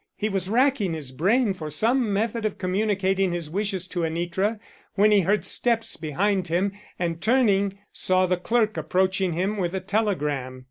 [0.17, 4.59] He was racking his brain for some method of communicating his wishes to Anitra,
[4.95, 9.79] when he heard steps behind him, and, turning, saw the clerk approaching him with a
[9.79, 10.59] telegram.